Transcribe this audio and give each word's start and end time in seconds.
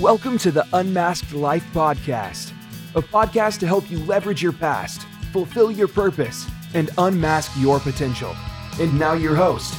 Welcome 0.00 0.36
to 0.38 0.50
the 0.50 0.66
Unmasked 0.74 1.32
Life 1.32 1.64
Podcast, 1.72 2.52
a 2.94 3.00
podcast 3.00 3.60
to 3.60 3.66
help 3.66 3.90
you 3.90 3.98
leverage 4.00 4.42
your 4.42 4.52
past, 4.52 5.06
fulfill 5.32 5.70
your 5.70 5.88
purpose, 5.88 6.46
and 6.74 6.90
unmask 6.98 7.50
your 7.58 7.80
potential. 7.80 8.36
And 8.78 8.98
now, 8.98 9.14
your 9.14 9.34
host, 9.34 9.74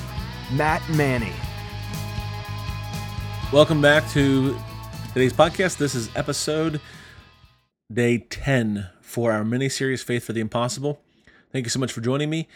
Matt 0.52 0.82
Manney. 0.90 1.34
Welcome 3.54 3.80
back 3.80 4.10
to 4.14 4.58
today's 5.14 5.34
podcast. 5.34 5.78
This 5.78 5.94
is 5.94 6.10
episode 6.16 6.82
day 7.94 8.18
10 8.18 8.90
for 9.00 9.32
our 9.32 9.46
mini 9.46 9.70
series, 9.70 10.02
Faith 10.02 10.24
for 10.24 10.34
the 10.34 10.42
Impossible. 10.42 11.00
Thank 11.52 11.68
you 11.68 11.70
so 11.70 11.80
much 11.80 11.92
for 11.92 12.02
joining 12.02 12.32
me. 12.32 12.48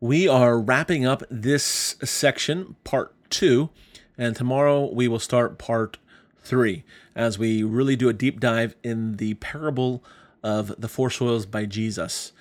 We 0.00 0.28
are 0.28 0.58
wrapping 0.58 1.04
up 1.04 1.24
this 1.30 1.94
section, 2.02 2.76
part 2.84 3.14
two, 3.28 3.68
and 4.16 4.34
tomorrow 4.34 4.90
we 4.90 5.08
will 5.08 5.18
start 5.18 5.58
part 5.58 5.98
three 6.42 6.84
as 7.14 7.38
we 7.38 7.62
really 7.62 7.96
do 7.96 8.08
a 8.08 8.12
deep 8.12 8.40
dive 8.40 8.74
in 8.82 9.16
the 9.16 9.34
parable 9.34 10.02
of 10.42 10.74
the 10.80 10.88
four 10.88 11.10
soils 11.10 11.46
by 11.46 11.64
Jesus. 11.64 12.32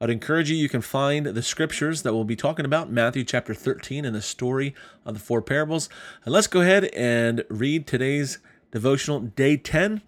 I'd 0.00 0.10
encourage 0.10 0.48
you, 0.48 0.56
you 0.56 0.68
can 0.68 0.80
find 0.80 1.26
the 1.26 1.42
scriptures 1.42 2.02
that 2.02 2.14
we'll 2.14 2.22
be 2.22 2.36
talking 2.36 2.64
about, 2.64 2.90
Matthew 2.90 3.24
chapter 3.24 3.52
13, 3.52 4.04
and 4.04 4.14
the 4.14 4.22
story 4.22 4.72
of 5.04 5.14
the 5.14 5.20
four 5.20 5.42
parables. 5.42 5.88
And 6.24 6.32
let's 6.32 6.46
go 6.46 6.60
ahead 6.60 6.84
and 6.94 7.44
read 7.50 7.86
today's 7.86 8.38
devotional, 8.70 9.18
day 9.18 9.56
10 9.56 10.02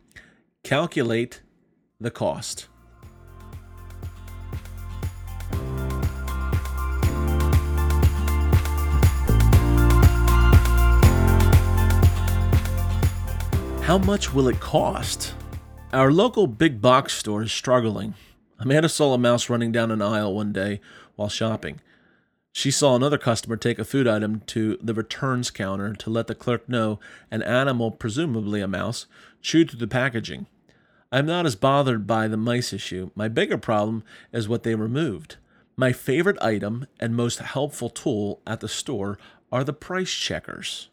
Calculate 0.63 1.43
the 2.01 2.11
Cost. 2.11 2.70
How 13.83 13.99
much 13.99 14.33
will 14.33 14.47
it 14.47 14.61
cost? 14.61 15.35
Our 15.93 16.13
local 16.13 16.47
big 16.47 16.81
box 16.81 17.15
store 17.15 17.43
is 17.43 17.51
struggling. 17.51 18.15
Amanda 18.61 18.89
saw 18.89 19.15
a 19.15 19.19
mouse 19.19 19.51
running 19.51 19.73
down 19.73 19.91
an 19.91 20.01
aisle 20.01 20.33
one 20.33 20.53
day 20.53 20.81
while 21.17 21.29
shopping. 21.29 21.81
She 22.53 22.71
saw 22.71 22.95
another 22.95 23.19
customer 23.19 23.57
take 23.57 23.81
a 23.81 23.85
food 23.85 24.07
item 24.07 24.43
to 24.47 24.79
the 24.81 24.95
returns 24.95 25.51
counter 25.51 25.95
to 25.95 26.11
let 26.11 26.29
the 26.29 26.35
clerk 26.37 26.69
know 26.69 27.01
an 27.31 27.43
animal, 27.43 27.91
presumably 27.91 28.61
a 28.61 28.69
mouse, 28.69 29.07
chewed 29.41 29.71
through 29.71 29.81
the 29.81 29.89
packaging. 29.89 30.47
I'm 31.11 31.27
not 31.27 31.47
as 31.47 31.57
bothered 31.57 32.07
by 32.07 32.29
the 32.29 32.37
mice 32.37 32.73
issue. 32.73 33.11
My 33.17 33.27
bigger 33.27 33.59
problem 33.59 34.05
is 34.33 34.49
what 34.49 34.63
they 34.63 34.77
removed. 34.77 35.37
My 35.77 35.93
favorite 35.93 36.41
item 36.41 36.87
and 37.01 37.17
most 37.17 37.41
helpful 37.41 37.89
tool 37.89 38.41
at 38.47 38.61
the 38.61 38.69
store 38.69 39.19
are 39.51 39.65
the 39.65 39.73
price 39.73 40.13
checkers. 40.13 40.91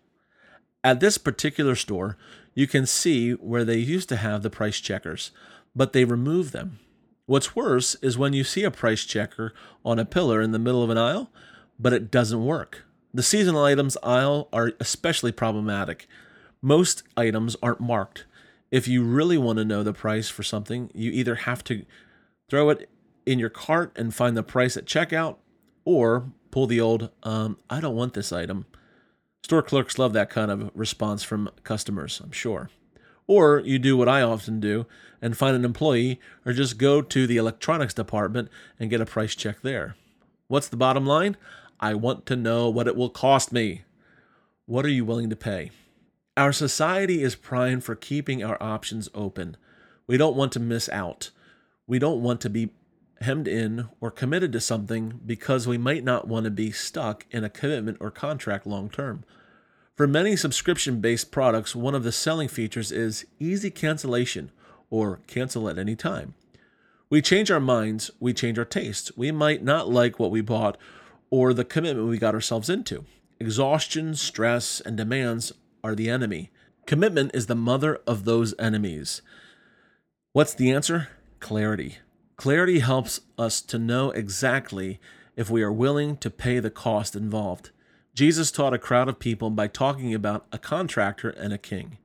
At 0.83 0.99
this 0.99 1.17
particular 1.17 1.75
store, 1.75 2.17
you 2.57 2.65
can 2.65 2.87
see 2.87 3.33
where 3.33 3.63
they 3.63 3.77
used 3.77 4.09
to 4.09 4.15
have 4.15 4.41
the 4.41 4.49
price 4.49 4.79
checkers, 4.79 5.29
but 5.75 5.93
they 5.93 6.03
removed 6.03 6.53
them. 6.53 6.79
What's 7.27 7.55
worse 7.55 7.93
is 8.01 8.17
when 8.17 8.33
you 8.33 8.43
see 8.43 8.63
a 8.63 8.71
price 8.71 9.03
checker 9.03 9.53
on 9.85 9.99
a 9.99 10.05
pillar 10.05 10.41
in 10.41 10.53
the 10.53 10.57
middle 10.57 10.81
of 10.81 10.89
an 10.89 10.97
aisle, 10.97 11.29
but 11.77 11.93
it 11.93 12.09
doesn't 12.09 12.43
work. 12.43 12.83
The 13.13 13.21
seasonal 13.21 13.63
items 13.63 13.95
aisle 14.01 14.49
are 14.51 14.73
especially 14.79 15.31
problematic. 15.31 16.07
Most 16.59 17.03
items 17.15 17.55
aren't 17.61 17.79
marked. 17.79 18.25
If 18.71 18.87
you 18.87 19.03
really 19.03 19.37
want 19.37 19.59
to 19.59 19.65
know 19.65 19.83
the 19.83 19.93
price 19.93 20.27
for 20.27 20.41
something, 20.41 20.89
you 20.95 21.11
either 21.11 21.35
have 21.35 21.63
to 21.65 21.85
throw 22.49 22.71
it 22.71 22.89
in 23.27 23.37
your 23.37 23.51
cart 23.51 23.91
and 23.95 24.15
find 24.15 24.35
the 24.35 24.41
price 24.41 24.75
at 24.75 24.85
checkout, 24.85 25.35
or 25.85 26.31
pull 26.49 26.65
the 26.65 26.81
old, 26.81 27.11
um, 27.21 27.59
I 27.69 27.79
don't 27.79 27.95
want 27.95 28.15
this 28.15 28.33
item 28.33 28.65
Store 29.47 29.61
clerks 29.61 29.97
love 29.97 30.11
that 30.11 30.29
kind 30.29 30.51
of 30.51 30.69
response 30.75 31.23
from 31.23 31.49
customers, 31.63 32.19
I'm 32.21 32.33
sure. 32.33 32.69
Or 33.27 33.61
you 33.63 33.79
do 33.79 33.95
what 33.95 34.09
I 34.09 34.21
often 34.21 34.59
do 34.59 34.85
and 35.21 35.37
find 35.37 35.55
an 35.55 35.63
employee, 35.63 36.19
or 36.45 36.51
just 36.51 36.77
go 36.77 37.01
to 37.01 37.25
the 37.25 37.37
electronics 37.37 37.93
department 37.93 38.49
and 38.77 38.89
get 38.89 38.99
a 38.99 39.05
price 39.05 39.35
check 39.35 39.61
there. 39.61 39.95
What's 40.49 40.67
the 40.67 40.75
bottom 40.75 41.05
line? 41.05 41.37
I 41.79 41.93
want 41.93 42.25
to 42.25 42.35
know 42.35 42.67
what 42.67 42.89
it 42.89 42.97
will 42.97 43.09
cost 43.09 43.53
me. 43.53 43.83
What 44.65 44.83
are 44.83 44.89
you 44.89 45.05
willing 45.05 45.29
to 45.29 45.35
pay? 45.37 45.71
Our 46.35 46.51
society 46.51 47.23
is 47.23 47.35
primed 47.35 47.85
for 47.85 47.95
keeping 47.95 48.43
our 48.43 48.61
options 48.61 49.07
open. 49.15 49.55
We 50.07 50.17
don't 50.17 50.35
want 50.35 50.51
to 50.51 50.59
miss 50.59 50.89
out. 50.89 51.31
We 51.87 51.99
don't 51.99 52.21
want 52.21 52.41
to 52.41 52.49
be 52.49 52.71
hemmed 53.21 53.47
in 53.47 53.89
or 53.99 54.11
committed 54.11 54.51
to 54.53 54.61
something 54.61 55.19
because 55.25 55.67
we 55.67 55.77
might 55.77 56.03
not 56.03 56.27
want 56.27 56.43
to 56.45 56.51
be 56.51 56.71
stuck 56.71 57.25
in 57.31 57.43
a 57.43 57.49
commitment 57.49 57.97
or 57.99 58.11
contract 58.11 58.67
long 58.67 58.89
term. 58.89 59.23
For 59.95 60.07
many 60.07 60.35
subscription 60.35 61.01
based 61.01 61.31
products, 61.31 61.75
one 61.75 61.95
of 61.95 62.03
the 62.03 62.11
selling 62.11 62.47
features 62.47 62.91
is 62.91 63.25
easy 63.39 63.71
cancellation 63.71 64.51
or 64.89 65.21
cancel 65.27 65.67
at 65.67 65.79
any 65.79 65.95
time. 65.95 66.35
We 67.09 67.21
change 67.21 67.49
our 67.49 67.59
minds, 67.59 68.11
we 68.19 68.33
change 68.33 68.59
our 68.59 68.65
tastes. 68.65 69.15
We 69.15 69.31
might 69.31 69.63
not 69.63 69.89
like 69.89 70.19
what 70.19 70.31
we 70.31 70.41
bought 70.41 70.77
or 71.29 71.53
the 71.53 71.65
commitment 71.65 72.09
we 72.09 72.17
got 72.17 72.35
ourselves 72.35 72.69
into. 72.69 73.05
Exhaustion, 73.39 74.15
stress, 74.15 74.81
and 74.81 74.97
demands 74.97 75.51
are 75.83 75.95
the 75.95 76.09
enemy. 76.09 76.51
Commitment 76.85 77.31
is 77.33 77.47
the 77.47 77.55
mother 77.55 77.99
of 78.05 78.25
those 78.25 78.53
enemies. 78.59 79.21
What's 80.33 80.53
the 80.53 80.71
answer? 80.71 81.09
Clarity. 81.39 81.97
Clarity 82.37 82.79
helps 82.79 83.21
us 83.39 83.61
to 83.61 83.79
know 83.79 84.11
exactly 84.11 84.99
if 85.35 85.49
we 85.49 85.63
are 85.63 85.71
willing 85.71 86.15
to 86.17 86.29
pay 86.29 86.59
the 86.59 86.69
cost 86.69 87.15
involved. 87.15 87.71
Jesus 88.13 88.51
taught 88.51 88.75
a 88.75 88.79
crowd 88.79 89.09
of 89.09 89.17
people 89.17 89.49
by 89.49 89.67
talking 89.67 90.13
about 90.13 90.45
a 90.51 90.59
contractor 90.59 91.29
and 91.29 91.51
a 91.51 91.57
king. 91.57 91.97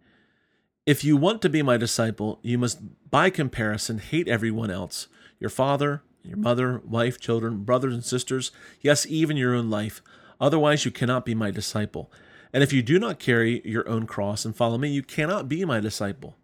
If 0.87 1.05
you 1.05 1.19
want 1.19 1.43
to 1.43 1.51
be 1.51 1.63
my 1.63 1.77
disciple, 1.77 2.39
you 2.43 2.57
must, 2.57 2.81
by 3.11 3.29
comparison, 3.29 3.99
hate 3.99 4.27
everyone 4.27 4.71
else 4.71 5.07
your 5.39 5.51
father, 5.51 6.03
your 6.23 6.37
mother, 6.37 6.81
wife, 6.85 7.19
children, 7.21 7.65
brothers 7.65 7.95
and 7.95 8.05
sisters, 8.05 8.53
yes, 8.81 9.05
even 9.07 9.37
your 9.37 9.55
own 9.55 9.69
life. 9.71 10.01
Otherwise, 10.41 10.85
you 10.85 10.91
cannot 10.91 11.27
be 11.27 11.35
my 11.35 11.51
disciple. 11.51 12.11
And 12.53 12.63
if 12.63 12.73
you 12.73 12.81
do 12.81 12.99
not 12.99 13.19
carry 13.19 13.61
your 13.65 13.89
own 13.89 14.07
cross 14.07 14.45
and 14.45 14.55
follow 14.55 14.79
me, 14.79 14.89
you 14.89 15.03
cannot 15.03 15.49
be 15.49 15.65
my 15.65 15.81
disciple. 15.81 16.37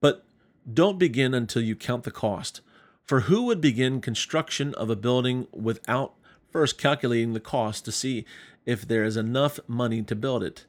But 0.00 0.24
don't 0.70 0.98
begin 0.98 1.34
until 1.34 1.62
you 1.62 1.76
count 1.76 2.02
the 2.02 2.10
cost. 2.10 2.60
For 3.04 3.20
who 3.20 3.44
would 3.44 3.60
begin 3.60 4.00
construction 4.00 4.74
of 4.74 4.88
a 4.88 4.96
building 4.96 5.46
without 5.52 6.14
first 6.50 6.78
calculating 6.78 7.32
the 7.32 7.40
cost 7.40 7.84
to 7.84 7.92
see 7.92 8.24
if 8.64 8.86
there 8.86 9.04
is 9.04 9.16
enough 9.16 9.58
money 9.66 10.02
to 10.02 10.14
build 10.14 10.42
it. 10.42 10.66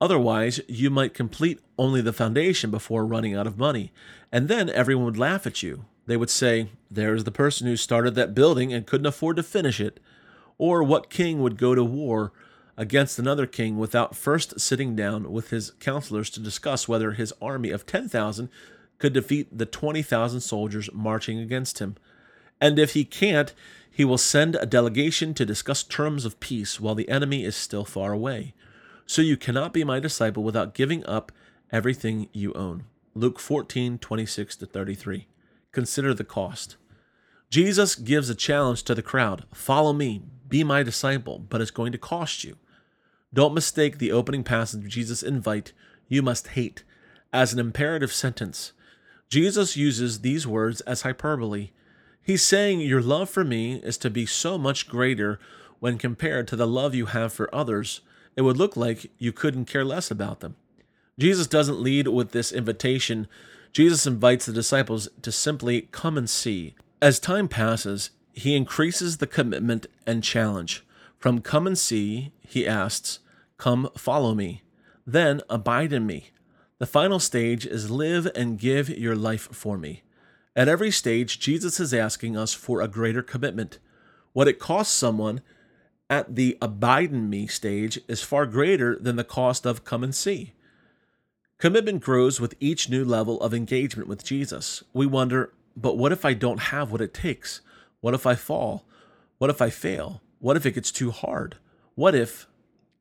Otherwise, 0.00 0.60
you 0.66 0.90
might 0.90 1.14
complete 1.14 1.60
only 1.78 2.00
the 2.00 2.12
foundation 2.12 2.70
before 2.70 3.06
running 3.06 3.34
out 3.34 3.46
of 3.46 3.58
money, 3.58 3.92
and 4.32 4.48
then 4.48 4.68
everyone 4.70 5.04
would 5.04 5.18
laugh 5.18 5.46
at 5.46 5.62
you. 5.62 5.84
They 6.06 6.16
would 6.16 6.30
say, 6.30 6.68
There's 6.90 7.24
the 7.24 7.30
person 7.30 7.66
who 7.66 7.76
started 7.76 8.14
that 8.14 8.34
building 8.34 8.72
and 8.72 8.86
couldn't 8.86 9.06
afford 9.06 9.36
to 9.36 9.42
finish 9.42 9.80
it. 9.80 10.00
Or 10.58 10.82
what 10.82 11.10
king 11.10 11.40
would 11.42 11.58
go 11.58 11.74
to 11.74 11.84
war 11.84 12.32
against 12.76 13.18
another 13.18 13.46
king 13.46 13.78
without 13.78 14.16
first 14.16 14.60
sitting 14.60 14.94
down 14.96 15.30
with 15.32 15.50
his 15.50 15.72
counselors 15.80 16.30
to 16.30 16.40
discuss 16.40 16.88
whether 16.88 17.12
his 17.12 17.32
army 17.40 17.70
of 17.70 17.86
10,000 17.86 18.48
could 19.04 19.12
defeat 19.12 19.58
the 19.58 19.66
20,000 19.66 20.40
soldiers 20.40 20.88
marching 20.94 21.38
against 21.38 21.78
him? 21.78 21.94
And 22.58 22.78
if 22.78 22.94
he 22.94 23.04
can't, 23.04 23.52
he 23.90 24.02
will 24.02 24.16
send 24.16 24.56
a 24.56 24.64
delegation 24.64 25.34
to 25.34 25.44
discuss 25.44 25.82
terms 25.82 26.24
of 26.24 26.40
peace 26.40 26.80
while 26.80 26.94
the 26.94 27.10
enemy 27.10 27.44
is 27.44 27.54
still 27.54 27.84
far 27.84 28.12
away. 28.12 28.54
So 29.04 29.20
you 29.20 29.36
cannot 29.36 29.74
be 29.74 29.84
my 29.84 30.00
disciple 30.00 30.42
without 30.42 30.72
giving 30.72 31.04
up 31.04 31.32
everything 31.70 32.30
you 32.32 32.54
own. 32.54 32.84
Luke 33.14 33.38
14, 33.38 33.98
26 33.98 34.56
to 34.56 34.64
33. 34.64 35.26
Consider 35.70 36.14
the 36.14 36.24
cost. 36.24 36.76
Jesus 37.50 37.96
gives 37.96 38.30
a 38.30 38.34
challenge 38.34 38.84
to 38.84 38.94
the 38.94 39.02
crowd 39.02 39.44
Follow 39.52 39.92
me, 39.92 40.22
be 40.48 40.64
my 40.64 40.82
disciple, 40.82 41.40
but 41.40 41.60
it's 41.60 41.70
going 41.70 41.92
to 41.92 41.98
cost 41.98 42.42
you. 42.42 42.56
Don't 43.34 43.52
mistake 43.52 43.98
the 43.98 44.12
opening 44.12 44.44
passage 44.44 44.82
of 44.82 44.88
Jesus' 44.88 45.22
invite, 45.22 45.74
you 46.08 46.22
must 46.22 46.48
hate, 46.48 46.84
as 47.34 47.52
an 47.52 47.58
imperative 47.58 48.14
sentence. 48.14 48.72
Jesus 49.34 49.76
uses 49.76 50.20
these 50.20 50.46
words 50.46 50.80
as 50.82 51.02
hyperbole 51.02 51.70
He's 52.22 52.44
saying 52.44 52.82
your 52.82 53.02
love 53.02 53.28
for 53.28 53.42
me 53.42 53.80
is 53.82 53.98
to 53.98 54.08
be 54.08 54.26
so 54.26 54.56
much 54.56 54.88
greater 54.88 55.40
when 55.80 55.98
compared 55.98 56.46
to 56.46 56.54
the 56.54 56.68
love 56.68 56.94
you 56.94 57.06
have 57.06 57.32
for 57.32 57.52
others, 57.52 58.00
it 58.36 58.42
would 58.42 58.56
look 58.56 58.76
like 58.76 59.10
you 59.18 59.32
couldn't 59.32 59.64
care 59.64 59.84
less 59.84 60.08
about 60.08 60.38
them. 60.38 60.54
Jesus 61.18 61.48
doesn't 61.48 61.80
lead 61.80 62.06
with 62.06 62.30
this 62.30 62.52
invitation. 62.52 63.26
Jesus 63.72 64.06
invites 64.06 64.46
the 64.46 64.52
disciples 64.52 65.08
to 65.22 65.32
simply 65.32 65.88
come 65.90 66.16
and 66.16 66.30
see. 66.30 66.76
As 67.02 67.18
time 67.18 67.48
passes, 67.48 68.10
he 68.32 68.54
increases 68.54 69.16
the 69.16 69.26
commitment 69.26 69.88
and 70.06 70.22
challenge. 70.22 70.86
From 71.18 71.40
come 71.40 71.66
and 71.66 71.76
see, 71.76 72.30
he 72.46 72.68
asks, 72.68 73.18
Come 73.58 73.90
follow 73.98 74.32
me. 74.32 74.62
Then 75.04 75.40
abide 75.50 75.92
in 75.92 76.06
me. 76.06 76.30
The 76.80 76.86
final 76.86 77.20
stage 77.20 77.66
is 77.66 77.90
live 77.90 78.28
and 78.34 78.58
give 78.58 78.88
your 78.88 79.14
life 79.14 79.48
for 79.52 79.78
me. 79.78 80.02
At 80.56 80.68
every 80.68 80.90
stage, 80.90 81.38
Jesus 81.38 81.78
is 81.78 81.94
asking 81.94 82.36
us 82.36 82.52
for 82.52 82.80
a 82.80 82.88
greater 82.88 83.22
commitment. 83.22 83.78
What 84.32 84.48
it 84.48 84.58
costs 84.58 84.92
someone 84.92 85.40
at 86.10 86.34
the 86.34 86.58
abide 86.60 87.12
in 87.12 87.30
me 87.30 87.46
stage 87.46 88.00
is 88.08 88.22
far 88.22 88.44
greater 88.44 88.96
than 88.98 89.14
the 89.14 89.24
cost 89.24 89.64
of 89.64 89.84
come 89.84 90.02
and 90.02 90.14
see. 90.14 90.52
Commitment 91.58 92.02
grows 92.02 92.40
with 92.40 92.56
each 92.58 92.90
new 92.90 93.04
level 93.04 93.40
of 93.40 93.54
engagement 93.54 94.08
with 94.08 94.24
Jesus. 94.24 94.82
We 94.92 95.06
wonder, 95.06 95.52
but 95.76 95.96
what 95.96 96.12
if 96.12 96.24
I 96.24 96.34
don't 96.34 96.60
have 96.60 96.90
what 96.90 97.00
it 97.00 97.14
takes? 97.14 97.60
What 98.00 98.14
if 98.14 98.26
I 98.26 98.34
fall? 98.34 98.84
What 99.38 99.50
if 99.50 99.62
I 99.62 99.70
fail? 99.70 100.22
What 100.40 100.56
if 100.56 100.66
it 100.66 100.72
gets 100.74 100.90
too 100.90 101.12
hard? 101.12 101.56
What 101.94 102.14
if 102.16 102.48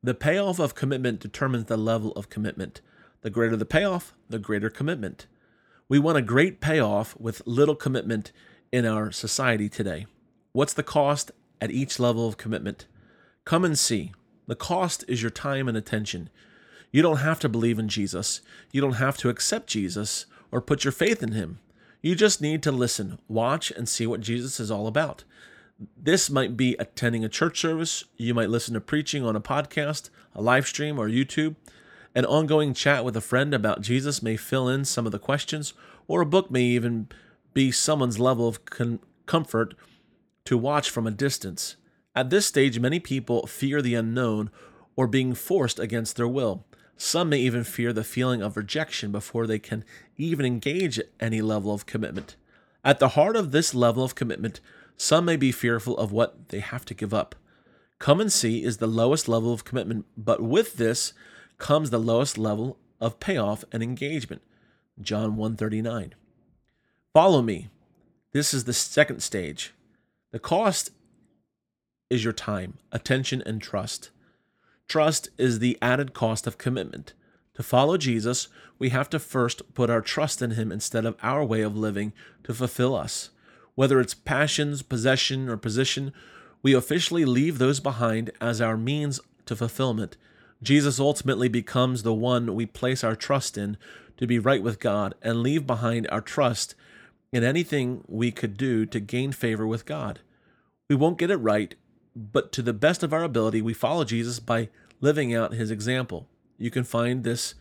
the 0.03 0.13
payoff 0.13 0.59
of 0.59 0.75
commitment 0.75 1.19
determines 1.19 1.65
the 1.65 1.77
level 1.77 2.11
of 2.11 2.29
commitment? 2.29 2.81
The 3.23 3.29
greater 3.29 3.55
the 3.55 3.65
payoff, 3.65 4.13
the 4.29 4.37
greater 4.37 4.69
commitment. 4.69 5.27
We 5.87 5.97
want 5.97 6.17
a 6.17 6.21
great 6.21 6.59
payoff 6.59 7.17
with 7.17 7.41
little 7.45 7.75
commitment 7.75 8.33
in 8.69 8.85
our 8.85 9.13
society 9.13 9.69
today. 9.69 10.07
What's 10.51 10.73
the 10.73 10.83
cost 10.83 11.31
at 11.61 11.71
each 11.71 12.01
level 12.01 12.27
of 12.27 12.35
commitment? 12.35 12.85
Come 13.45 13.63
and 13.63 13.79
see. 13.79 14.11
The 14.47 14.57
cost 14.57 15.05
is 15.07 15.21
your 15.21 15.31
time 15.31 15.69
and 15.69 15.77
attention. 15.77 16.29
You 16.91 17.01
don't 17.01 17.17
have 17.17 17.39
to 17.39 17.49
believe 17.49 17.79
in 17.79 17.87
Jesus. 17.87 18.41
You 18.73 18.81
don't 18.81 18.93
have 18.93 19.17
to 19.19 19.29
accept 19.29 19.67
Jesus 19.67 20.25
or 20.51 20.59
put 20.59 20.83
your 20.83 20.91
faith 20.91 21.23
in 21.23 21.31
him. 21.31 21.59
You 22.01 22.15
just 22.15 22.41
need 22.41 22.61
to 22.63 22.73
listen, 22.73 23.19
watch, 23.29 23.71
and 23.71 23.87
see 23.87 24.05
what 24.05 24.19
Jesus 24.19 24.59
is 24.59 24.69
all 24.69 24.85
about. 24.85 25.23
This 25.97 26.29
might 26.29 26.57
be 26.57 26.75
attending 26.77 27.23
a 27.23 27.29
church 27.29 27.61
service. 27.61 28.03
You 28.17 28.33
might 28.33 28.49
listen 28.49 28.73
to 28.73 28.81
preaching 28.81 29.23
on 29.23 29.37
a 29.37 29.41
podcast, 29.41 30.09
a 30.35 30.41
live 30.41 30.67
stream, 30.67 30.99
or 30.99 31.07
YouTube. 31.07 31.55
An 32.15 32.25
ongoing 32.25 32.73
chat 32.73 33.03
with 33.03 33.17
a 33.17 33.21
friend 33.21 33.53
about 33.53 33.81
Jesus 33.81 34.21
may 34.21 34.37
fill 34.37 34.69
in 34.69 34.85
some 34.85 35.05
of 35.05 35.11
the 35.11 35.19
questions, 35.19 35.73
or 36.07 36.21
a 36.21 36.25
book 36.27 36.51
may 36.51 36.61
even 36.61 37.07
be 37.53 37.71
someone's 37.71 38.19
level 38.19 38.47
of 38.47 38.59
comfort 39.25 39.73
to 40.45 40.57
watch 40.57 40.89
from 40.89 41.07
a 41.07 41.11
distance. 41.11 41.75
At 42.15 42.29
this 42.29 42.45
stage, 42.45 42.79
many 42.79 42.99
people 42.99 43.47
fear 43.47 43.81
the 43.81 43.95
unknown 43.95 44.51
or 44.95 45.07
being 45.07 45.33
forced 45.33 45.79
against 45.79 46.15
their 46.15 46.27
will. 46.27 46.65
Some 46.97 47.29
may 47.29 47.39
even 47.39 47.63
fear 47.63 47.91
the 47.91 48.03
feeling 48.03 48.43
of 48.43 48.55
rejection 48.55 49.11
before 49.11 49.47
they 49.47 49.57
can 49.57 49.83
even 50.15 50.45
engage 50.45 51.01
any 51.19 51.41
level 51.41 51.73
of 51.73 51.87
commitment. 51.87 52.35
At 52.83 52.99
the 52.99 53.09
heart 53.09 53.35
of 53.35 53.51
this 53.51 53.73
level 53.73 54.03
of 54.03 54.13
commitment, 54.13 54.59
some 54.97 55.25
may 55.25 55.35
be 55.35 55.51
fearful 55.51 55.97
of 55.97 56.11
what 56.11 56.49
they 56.49 56.59
have 56.59 56.85
to 56.85 56.93
give 56.93 57.13
up. 57.13 57.33
Come 57.97 58.21
and 58.21 58.31
see 58.31 58.63
is 58.63 58.77
the 58.77 58.87
lowest 58.87 59.27
level 59.27 59.51
of 59.51 59.65
commitment, 59.65 60.05
but 60.15 60.41
with 60.41 60.75
this 60.75 61.13
comes 61.57 61.89
the 61.89 61.99
lowest 61.99 62.37
level 62.37 62.77
of 62.99 63.19
payoff 63.19 63.63
and 63.71 63.83
engagement. 63.83 64.41
John 65.01 65.35
139. 65.35 66.13
Follow 67.13 67.41
me. 67.41 67.69
This 68.31 68.53
is 68.53 68.63
the 68.63 68.73
second 68.73 69.21
stage. 69.21 69.73
The 70.31 70.39
cost 70.39 70.89
is 72.09 72.23
your 72.23 72.33
time, 72.33 72.77
attention, 72.91 73.43
and 73.45 73.61
trust. 73.61 74.09
Trust 74.87 75.29
is 75.37 75.59
the 75.59 75.77
added 75.81 76.13
cost 76.13 76.47
of 76.47 76.57
commitment. 76.57 77.13
To 77.55 77.63
follow 77.63 77.97
Jesus, 77.97 78.47
we 78.79 78.89
have 78.89 79.09
to 79.11 79.19
first 79.19 79.73
put 79.73 79.89
our 79.89 80.01
trust 80.01 80.41
in 80.41 80.51
Him 80.51 80.71
instead 80.71 81.05
of 81.05 81.17
our 81.21 81.43
way 81.43 81.61
of 81.61 81.77
living 81.77 82.13
to 82.43 82.53
fulfill 82.53 82.95
us. 82.95 83.29
Whether 83.75 83.99
it's 83.99 84.13
passions, 84.13 84.81
possession, 84.81 85.49
or 85.49 85.57
position, 85.57 86.13
we 86.61 86.73
officially 86.73 87.25
leave 87.25 87.57
those 87.57 87.79
behind 87.79 88.31
as 88.41 88.61
our 88.61 88.77
means 88.77 89.19
to 89.45 89.55
fulfillment. 89.55 90.17
Jesus 90.63 90.99
ultimately 90.99 91.49
becomes 91.49 92.03
the 92.03 92.13
one 92.13 92.55
we 92.55 92.65
place 92.65 93.03
our 93.03 93.15
trust 93.15 93.57
in 93.57 93.77
to 94.17 94.25
be 94.25 94.39
right 94.39 94.63
with 94.63 94.79
God 94.79 95.15
and 95.21 95.43
leave 95.43 95.67
behind 95.67 96.07
our 96.09 96.21
trust 96.21 96.75
in 97.31 97.43
anything 97.43 98.03
we 98.07 98.31
could 98.31 98.57
do 98.57 98.85
to 98.85 98.99
gain 98.99 99.31
favor 99.31 99.67
with 99.67 99.85
God. 99.85 100.19
We 100.89 100.95
won't 100.95 101.17
get 101.17 101.31
it 101.31 101.37
right, 101.37 101.75
but 102.15 102.51
to 102.53 102.61
the 102.61 102.73
best 102.73 103.03
of 103.03 103.13
our 103.13 103.23
ability, 103.23 103.61
we 103.61 103.73
follow 103.73 104.03
Jesus 104.03 104.39
by 104.39 104.69
living 105.01 105.33
out 105.33 105.53
his 105.53 105.71
example. 105.71 106.27
You 106.57 106.71
can 106.71 106.83
find 106.83 107.23
this 107.23 107.55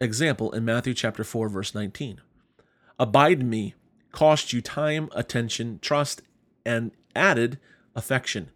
example 0.00 0.52
in 0.52 0.64
Matthew 0.64 0.94
chapter 0.94 1.24
4 1.24 1.48
verse 1.48 1.74
19. 1.74 2.20
Abide 2.98 3.40
in 3.40 3.50
me 3.50 3.74
cost 4.14 4.52
you 4.52 4.62
time, 4.62 5.10
attention, 5.12 5.78
trust, 5.82 6.22
and 6.64 6.92
added 7.16 7.58
affection. 7.96 8.50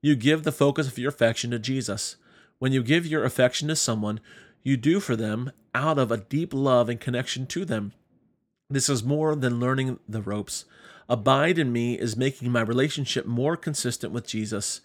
You 0.00 0.16
give 0.16 0.42
the 0.42 0.52
focus 0.52 0.88
of 0.88 0.98
your 0.98 1.10
affection 1.10 1.50
to 1.50 1.58
Jesus. 1.58 2.16
When 2.58 2.72
you 2.72 2.82
give 2.82 3.06
your 3.06 3.24
affection 3.24 3.68
to 3.68 3.76
someone, 3.76 4.20
you 4.62 4.76
do 4.76 5.00
for 5.00 5.16
them 5.16 5.52
out 5.74 5.98
of 5.98 6.10
a 6.10 6.16
deep 6.16 6.54
love 6.54 6.88
and 6.88 7.00
connection 7.00 7.46
to 7.48 7.64
them. 7.64 7.92
This 8.70 8.88
is 8.88 9.04
more 9.04 9.34
than 9.34 9.60
learning 9.60 9.98
the 10.08 10.22
ropes. 10.22 10.64
Abide 11.08 11.58
in 11.58 11.72
me 11.72 11.98
is 11.98 12.16
making 12.16 12.50
my 12.50 12.62
relationship 12.62 13.26
more 13.26 13.56
consistent 13.56 14.12
with 14.12 14.26
Jesus 14.26 14.80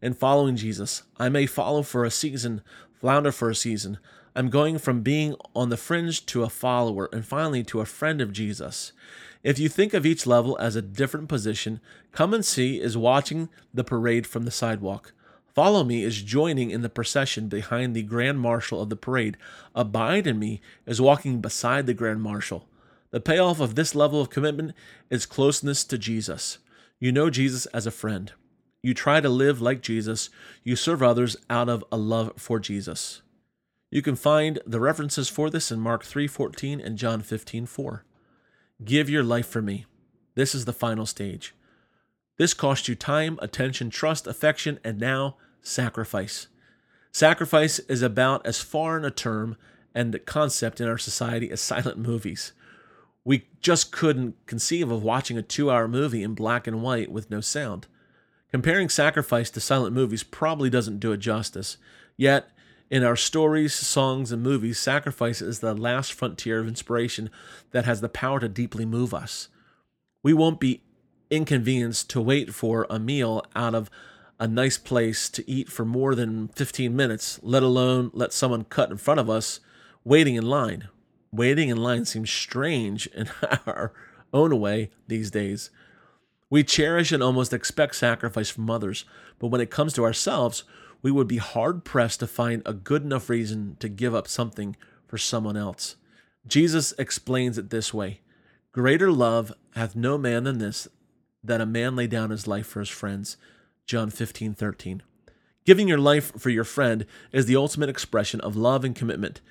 and 0.00 0.16
following 0.16 0.56
Jesus. 0.56 1.02
I 1.18 1.28
may 1.28 1.46
follow 1.46 1.82
for 1.82 2.04
a 2.04 2.10
season, 2.10 2.62
flounder 3.00 3.32
for 3.32 3.50
a 3.50 3.54
season. 3.54 3.98
I'm 4.36 4.50
going 4.50 4.78
from 4.78 5.02
being 5.02 5.34
on 5.54 5.70
the 5.70 5.76
fringe 5.76 6.26
to 6.26 6.42
a 6.42 6.48
follower 6.48 7.08
and 7.12 7.24
finally 7.24 7.64
to 7.64 7.80
a 7.80 7.86
friend 7.86 8.20
of 8.20 8.32
Jesus. 8.32 8.92
If 9.42 9.58
you 9.58 9.68
think 9.68 9.94
of 9.94 10.06
each 10.06 10.26
level 10.26 10.56
as 10.60 10.76
a 10.76 10.82
different 10.82 11.28
position, 11.28 11.80
come 12.12 12.32
and 12.32 12.44
see 12.44 12.80
is 12.80 12.96
watching 12.96 13.48
the 13.72 13.84
parade 13.84 14.26
from 14.26 14.44
the 14.44 14.50
sidewalk. 14.50 15.12
Follow 15.54 15.84
me 15.84 16.02
is 16.02 16.22
joining 16.22 16.70
in 16.70 16.82
the 16.82 16.88
procession 16.88 17.48
behind 17.48 17.94
the 17.94 18.02
grand 18.02 18.40
marshal 18.40 18.82
of 18.82 18.90
the 18.90 18.96
parade. 18.96 19.36
Abide 19.74 20.26
in 20.26 20.38
me 20.38 20.60
is 20.84 21.00
walking 21.00 21.40
beside 21.40 21.86
the 21.86 21.94
grand 21.94 22.22
marshal. 22.22 22.68
The 23.12 23.20
payoff 23.20 23.60
of 23.60 23.76
this 23.76 23.94
level 23.94 24.20
of 24.20 24.30
commitment 24.30 24.72
is 25.10 25.26
closeness 25.26 25.84
to 25.84 25.96
Jesus. 25.96 26.58
You 26.98 27.12
know 27.12 27.30
Jesus 27.30 27.66
as 27.66 27.86
a 27.86 27.92
friend. 27.92 28.32
You 28.82 28.94
try 28.94 29.20
to 29.20 29.28
live 29.28 29.60
like 29.62 29.80
Jesus. 29.80 30.28
You 30.64 30.74
serve 30.74 31.02
others 31.02 31.36
out 31.48 31.68
of 31.68 31.84
a 31.92 31.96
love 31.96 32.32
for 32.36 32.58
Jesus. 32.58 33.22
You 33.92 34.02
can 34.02 34.16
find 34.16 34.58
the 34.66 34.80
references 34.80 35.28
for 35.28 35.50
this 35.50 35.70
in 35.70 35.78
Mark 35.78 36.02
3:14 36.02 36.80
and 36.80 36.98
John 36.98 37.22
15:4. 37.22 38.04
Give 38.84 39.08
your 39.08 39.22
life 39.22 39.46
for 39.46 39.62
me. 39.62 39.86
This 40.34 40.52
is 40.52 40.64
the 40.64 40.72
final 40.72 41.06
stage. 41.06 41.54
This 42.36 42.54
costs 42.54 42.88
you 42.88 42.96
time, 42.96 43.38
attention, 43.40 43.90
trust, 43.90 44.26
affection, 44.26 44.80
and 44.82 44.98
now 44.98 45.36
sacrifice. 45.64 46.46
Sacrifice 47.10 47.80
is 47.80 48.02
about 48.02 48.46
as 48.46 48.60
foreign 48.60 49.04
a 49.04 49.10
term 49.10 49.56
and 49.94 50.18
concept 50.26 50.80
in 50.80 50.88
our 50.88 50.98
society 50.98 51.50
as 51.50 51.60
silent 51.60 51.98
movies. 51.98 52.52
We 53.24 53.48
just 53.60 53.90
couldn't 53.90 54.36
conceive 54.46 54.90
of 54.90 55.02
watching 55.02 55.38
a 55.38 55.42
two 55.42 55.70
hour 55.70 55.88
movie 55.88 56.22
in 56.22 56.34
black 56.34 56.66
and 56.66 56.82
white 56.82 57.10
with 57.10 57.30
no 57.30 57.40
sound. 57.40 57.86
Comparing 58.50 58.88
sacrifice 58.88 59.50
to 59.50 59.60
silent 59.60 59.94
movies 59.94 60.22
probably 60.22 60.70
doesn't 60.70 61.00
do 61.00 61.12
it 61.12 61.18
justice. 61.18 61.76
Yet, 62.16 62.50
in 62.90 63.02
our 63.02 63.16
stories, 63.16 63.74
songs, 63.74 64.30
and 64.30 64.42
movies, 64.42 64.78
sacrifice 64.78 65.40
is 65.40 65.60
the 65.60 65.74
last 65.74 66.12
frontier 66.12 66.60
of 66.60 66.68
inspiration 66.68 67.30
that 67.72 67.86
has 67.86 68.00
the 68.00 68.08
power 68.08 68.38
to 68.40 68.48
deeply 68.48 68.84
move 68.84 69.14
us. 69.14 69.48
We 70.22 70.34
won't 70.34 70.60
be 70.60 70.82
inconvenienced 71.30 72.10
to 72.10 72.20
wait 72.20 72.54
for 72.54 72.86
a 72.90 72.98
meal 72.98 73.44
out 73.56 73.74
of 73.74 73.90
a 74.38 74.48
nice 74.48 74.78
place 74.78 75.28
to 75.30 75.48
eat 75.48 75.68
for 75.68 75.84
more 75.84 76.14
than 76.14 76.48
15 76.48 76.94
minutes, 76.94 77.38
let 77.42 77.62
alone 77.62 78.10
let 78.12 78.32
someone 78.32 78.64
cut 78.64 78.90
in 78.90 78.96
front 78.96 79.20
of 79.20 79.30
us 79.30 79.60
waiting 80.04 80.34
in 80.34 80.46
line. 80.46 80.88
Waiting 81.32 81.68
in 81.68 81.76
line 81.76 82.04
seems 82.04 82.30
strange 82.30 83.06
in 83.08 83.28
our 83.66 83.92
own 84.32 84.58
way 84.60 84.90
these 85.08 85.30
days. 85.30 85.70
We 86.50 86.62
cherish 86.62 87.10
and 87.10 87.22
almost 87.22 87.52
expect 87.52 87.96
sacrifice 87.96 88.50
from 88.50 88.70
others, 88.70 89.04
but 89.38 89.48
when 89.48 89.60
it 89.60 89.70
comes 89.70 89.92
to 89.94 90.04
ourselves, 90.04 90.64
we 91.02 91.10
would 91.10 91.28
be 91.28 91.38
hard 91.38 91.84
pressed 91.84 92.20
to 92.20 92.26
find 92.26 92.62
a 92.64 92.72
good 92.72 93.02
enough 93.02 93.28
reason 93.28 93.76
to 93.80 93.88
give 93.88 94.14
up 94.14 94.28
something 94.28 94.76
for 95.06 95.18
someone 95.18 95.56
else. 95.56 95.96
Jesus 96.46 96.92
explains 96.98 97.58
it 97.58 97.70
this 97.70 97.92
way 97.92 98.20
Greater 98.72 99.10
love 99.12 99.52
hath 99.74 99.94
no 99.94 100.18
man 100.18 100.44
than 100.44 100.58
this, 100.58 100.88
that 101.42 101.60
a 101.60 101.66
man 101.66 101.94
lay 101.94 102.06
down 102.06 102.30
his 102.30 102.46
life 102.46 102.66
for 102.66 102.80
his 102.80 102.88
friends. 102.88 103.36
John 103.86 104.08
15, 104.08 104.54
13. 104.54 105.02
Giving 105.66 105.88
your 105.88 105.98
life 105.98 106.32
for 106.38 106.48
your 106.48 106.64
friend 106.64 107.04
is 107.32 107.46
the 107.46 107.56
ultimate 107.56 107.90
expression 107.90 108.40
of 108.40 108.56
love 108.56 108.82
and 108.82 108.94
commitment. 108.96 109.42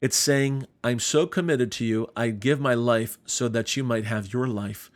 It's 0.00 0.16
saying, 0.16 0.66
I'm 0.84 0.98
so 0.98 1.26
committed 1.26 1.72
to 1.72 1.84
you, 1.84 2.08
I 2.14 2.28
give 2.28 2.60
my 2.60 2.74
life 2.74 3.18
so 3.24 3.48
that 3.48 3.76
you 3.76 3.82
might 3.82 4.04
have 4.04 4.32
your 4.32 4.46
life. 4.46 4.90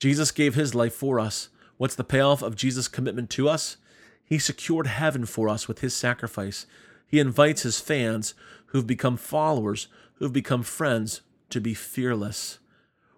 Jesus 0.00 0.32
gave 0.32 0.56
his 0.56 0.74
life 0.74 0.92
for 0.92 1.20
us. 1.20 1.50
What's 1.76 1.94
the 1.94 2.04
payoff 2.04 2.42
of 2.42 2.56
Jesus' 2.56 2.88
commitment 2.88 3.30
to 3.30 3.48
us? 3.48 3.76
He 4.24 4.38
secured 4.38 4.88
heaven 4.88 5.24
for 5.24 5.48
us 5.48 5.68
with 5.68 5.80
his 5.80 5.94
sacrifice. 5.94 6.66
He 7.06 7.20
invites 7.20 7.62
his 7.62 7.78
fans, 7.78 8.34
who've 8.66 8.86
become 8.86 9.16
followers, 9.16 9.86
who've 10.14 10.32
become 10.32 10.64
friends, 10.64 11.20
to 11.50 11.60
be 11.60 11.74
fearless. 11.74 12.58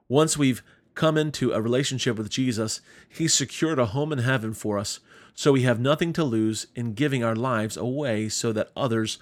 Once 0.07 0.37
we've 0.37 0.63
come 0.95 1.17
into 1.17 1.53
a 1.53 1.61
relationship 1.61 2.17
with 2.17 2.31
Jesus, 2.31 2.81
He 3.09 3.29
secured 3.29 3.79
a 3.79 3.87
home 3.87 4.13
in 4.13 4.21
heaven 4.21 4.55
for 4.55 4.79
us, 4.79 5.01
so 5.35 5.53
we 5.53 5.63
have 5.63 5.81
nothing 5.81 6.13
to 6.15 6.25
lose 6.25 6.67
in 6.75 6.95
giving 6.95 7.25
our 7.25 7.37
lives 7.37 7.77
away 7.77 8.29
so 8.29 8.53
that 8.53 8.71
others 8.77 9.19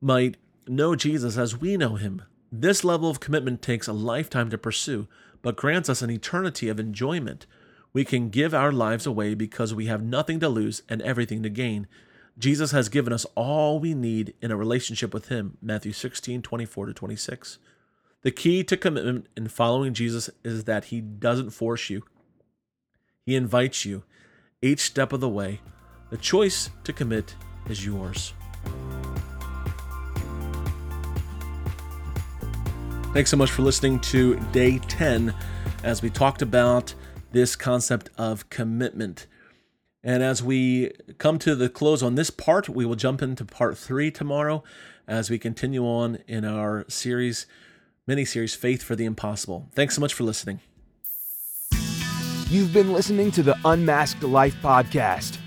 might 0.00 0.36
know 0.66 0.94
Jesus 0.96 1.36
as 1.36 1.60
we 1.60 1.76
know 1.76 1.96
Him. 1.96 2.22
This 2.50 2.84
level 2.84 3.08
of 3.08 3.20
commitment 3.20 3.62
takes 3.62 3.88
a 3.88 3.92
lifetime 3.92 4.50
to 4.50 4.58
pursue, 4.58 5.08
but 5.42 5.56
grants 5.56 5.88
us 5.88 6.02
an 6.02 6.10
eternity 6.10 6.68
of 6.68 6.80
enjoyment. 6.80 7.46
We 7.92 8.04
can 8.04 8.30
give 8.30 8.54
our 8.54 8.72
lives 8.72 9.06
away 9.06 9.34
because 9.34 9.74
we 9.74 9.86
have 9.86 10.02
nothing 10.02 10.40
to 10.40 10.48
lose 10.48 10.82
and 10.88 11.02
everything 11.02 11.42
to 11.42 11.50
gain. 11.50 11.86
Jesus 12.38 12.70
has 12.70 12.88
given 12.88 13.12
us 13.12 13.26
all 13.34 13.78
we 13.78 13.94
need 13.94 14.34
in 14.40 14.50
a 14.50 14.56
relationship 14.56 15.12
with 15.12 15.28
Him. 15.28 15.58
Matthew 15.60 15.92
16, 15.92 16.42
24 16.42 16.86
to 16.86 16.94
26. 16.94 17.58
The 18.22 18.30
key 18.30 18.62
to 18.64 18.76
commitment 18.76 19.26
in 19.36 19.48
following 19.48 19.94
Jesus 19.94 20.30
is 20.44 20.62
that 20.64 20.86
He 20.86 21.00
doesn't 21.00 21.50
force 21.50 21.90
you, 21.90 22.04
He 23.26 23.34
invites 23.34 23.84
you 23.84 24.04
each 24.60 24.78
step 24.78 25.12
of 25.12 25.18
the 25.20 25.28
way. 25.28 25.60
The 26.10 26.16
choice 26.16 26.70
to 26.84 26.92
commit 26.92 27.34
is 27.68 27.84
yours. 27.84 28.32
Thanks 33.12 33.30
so 33.30 33.36
much 33.36 33.50
for 33.50 33.62
listening 33.62 33.98
to 34.00 34.36
day 34.52 34.78
10 34.78 35.34
as 35.82 36.00
we 36.00 36.08
talked 36.08 36.42
about 36.42 36.94
this 37.32 37.56
concept 37.56 38.08
of 38.16 38.48
commitment. 38.50 39.26
And 40.04 40.22
as 40.22 40.44
we 40.44 40.92
come 41.18 41.40
to 41.40 41.56
the 41.56 41.68
close 41.68 42.04
on 42.04 42.14
this 42.14 42.30
part, 42.30 42.68
we 42.68 42.86
will 42.86 42.94
jump 42.94 43.20
into 43.20 43.44
part 43.44 43.76
three 43.76 44.12
tomorrow 44.12 44.62
as 45.08 45.28
we 45.28 45.38
continue 45.38 45.84
on 45.84 46.18
in 46.28 46.44
our 46.44 46.84
series, 46.88 47.46
mini 48.06 48.24
series, 48.24 48.54
Faith 48.54 48.82
for 48.82 48.96
the 48.96 49.04
Impossible. 49.04 49.68
Thanks 49.74 49.94
so 49.94 50.00
much 50.00 50.14
for 50.14 50.24
listening. 50.24 50.60
You've 52.48 52.72
been 52.72 52.92
listening 52.92 53.30
to 53.32 53.42
the 53.42 53.56
Unmasked 53.64 54.22
Life 54.22 54.56
podcast. 54.62 55.38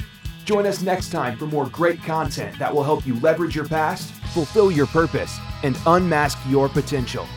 Join 0.46 0.66
us 0.66 0.82
next 0.82 1.12
time 1.12 1.38
for 1.38 1.46
more 1.46 1.68
great 1.68 2.02
content 2.02 2.58
that 2.58 2.74
will 2.74 2.84
help 2.84 3.06
you 3.06 3.20
leverage 3.20 3.56
your 3.56 3.68
past, 3.68 4.12
fulfill 4.34 4.72
your 4.72 4.88
purpose, 4.88 5.38
and 5.64 5.78
unmask 5.86 6.38
your 6.50 6.70
potential. 6.70 7.28